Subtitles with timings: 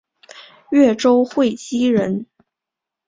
[0.71, 2.25] 越州会稽人。